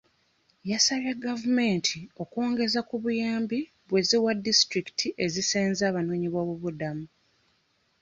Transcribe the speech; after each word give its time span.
Yasabye 0.71 1.11
gavumenti 1.25 1.97
okwongeza 2.23 2.79
ku 2.89 2.95
buyambi 3.03 3.59
bw'eziweebwa 3.87 4.33
disitulikiti 4.47 5.07
ezisenza 5.25 5.81
abanoonyiboobubudamu. 5.87 7.05